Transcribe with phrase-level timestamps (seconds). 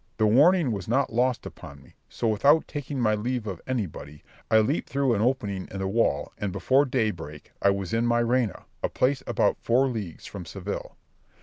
[0.17, 4.57] The warning was not lost upon me, so without taking my leave of anybody, I
[4.57, 8.89] leaped through an opening in the wall, and before daybreak I was in Mayrena, a
[8.89, 10.97] place about four leagues from Seville.